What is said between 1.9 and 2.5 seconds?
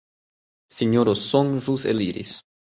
eliris.